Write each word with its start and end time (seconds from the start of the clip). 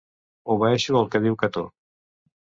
Obeeixo 0.53 0.95
el 1.01 1.11
que 1.15 1.21
diu 1.25 1.37
Cató. 1.43 1.65